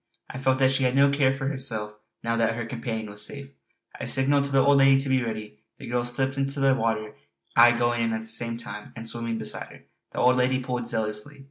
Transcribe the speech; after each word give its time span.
I 0.31 0.39
felt 0.39 0.57
that 0.57 0.71
she 0.71 0.81
had 0.83 0.95
no 0.95 1.11
care 1.11 1.31
for 1.31 1.47
herself, 1.47 1.93
now 2.23 2.35
that 2.37 2.55
her 2.55 2.65
companion 2.65 3.07
was 3.11 3.23
safe. 3.23 3.51
I 3.99 4.05
signalled 4.05 4.45
to 4.45 4.51
the 4.51 4.65
old 4.65 4.79
lady 4.79 4.99
to 4.99 5.09
be 5.09 5.23
ready; 5.23 5.59
the 5.77 5.85
girl 5.85 6.05
slipped 6.05 6.37
into 6.37 6.59
the 6.59 6.73
water, 6.73 7.13
I 7.55 7.73
going 7.77 8.01
in 8.01 8.13
at 8.13 8.21
the 8.23 8.27
same 8.27 8.57
time 8.57 8.93
and 8.95 9.07
swimming 9.07 9.37
beside 9.37 9.67
her. 9.67 9.83
The 10.13 10.17
old 10.17 10.37
lady 10.37 10.57
pulled 10.59 10.87
zealously. 10.87 11.39